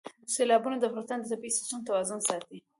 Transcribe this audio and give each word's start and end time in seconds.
سیلابونه 0.33 0.75
د 0.77 0.83
افغانستان 0.89 1.19
د 1.19 1.25
طبعي 1.31 1.51
سیسټم 1.57 1.79
توازن 1.87 2.19
ساتي. 2.27 2.57